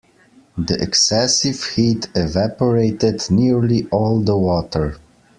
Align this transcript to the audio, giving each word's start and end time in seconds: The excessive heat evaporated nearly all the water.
The 0.57 0.81
excessive 0.81 1.63
heat 1.63 2.09
evaporated 2.15 3.29
nearly 3.29 3.87
all 3.91 4.19
the 4.19 4.35
water. 4.35 4.97